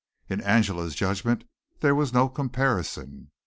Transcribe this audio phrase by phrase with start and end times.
[0.29, 1.43] In Angela's judgment
[1.81, 3.29] there was no comparison.